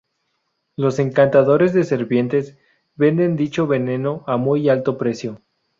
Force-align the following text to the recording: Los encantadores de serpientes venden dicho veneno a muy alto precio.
Los 0.77 0.97
encantadores 0.97 1.73
de 1.75 1.83
serpientes 1.83 2.57
venden 2.95 3.35
dicho 3.35 3.67
veneno 3.67 4.23
a 4.25 4.35
muy 4.35 4.67
alto 4.67 4.97
precio. 4.97 5.43